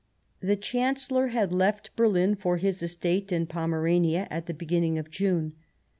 The 0.39 0.55
Chancellor 0.55 1.27
had 1.27 1.53
left 1.53 1.95
Berlin 1.95 2.33
for 2.33 2.57
his 2.57 2.81
estate 2.81 3.31
in 3.31 3.45
Pomerania 3.45 4.27
at 4.31 4.47
the 4.47 4.53
beginning 4.55 4.97
of 4.97 5.11
June. 5.11 5.53